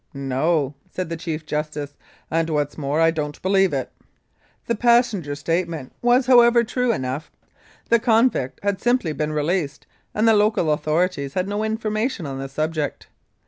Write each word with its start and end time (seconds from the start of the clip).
"No," 0.15 0.73
said 0.89 1.09
the 1.09 1.15
Chief 1.15 1.45
Justice, 1.45 1.95
"and, 2.31 2.49
what's 2.49 2.75
more, 2.75 2.99
I 2.99 3.11
don't 3.11 3.39
believe 3.43 3.71
it." 3.71 3.91
The 4.65 4.73
passenger's 4.73 5.37
statement 5.37 5.93
was, 6.01 6.25
however, 6.25 6.63
true 6.63 6.91
enough, 6.91 7.29
the 7.89 7.99
convict 7.99 8.59
had 8.63 8.81
simply 8.81 9.13
been 9.13 9.31
released, 9.31 9.85
and 10.15 10.27
the 10.27 10.33
local 10.33 10.73
authorities 10.73 11.35
had 11.35 11.47
no 11.47 11.63
information 11.63 12.25
on 12.25 12.39
the 12.39 12.49
subject. 12.49 13.09